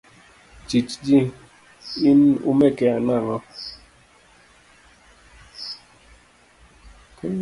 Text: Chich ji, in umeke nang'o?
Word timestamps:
Chich 0.67 0.93
ji, 1.05 1.19
in 2.09 2.19
umeke 2.51 2.89
nang'o? 3.07 3.37